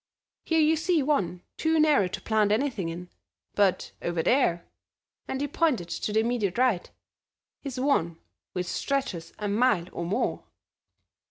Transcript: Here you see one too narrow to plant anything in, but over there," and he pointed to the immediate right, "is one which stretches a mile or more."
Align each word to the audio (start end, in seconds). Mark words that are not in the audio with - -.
Here 0.45 0.59
you 0.59 0.77
see 0.77 1.03
one 1.03 1.43
too 1.57 1.79
narrow 1.79 2.07
to 2.07 2.21
plant 2.21 2.51
anything 2.51 2.89
in, 2.89 3.11
but 3.53 3.91
over 4.01 4.23
there," 4.23 4.65
and 5.27 5.39
he 5.39 5.47
pointed 5.47 5.89
to 5.89 6.11
the 6.11 6.21
immediate 6.21 6.57
right, 6.57 6.89
"is 7.61 7.79
one 7.79 8.17
which 8.53 8.65
stretches 8.65 9.31
a 9.37 9.47
mile 9.47 9.85
or 9.91 10.03
more." 10.03 10.43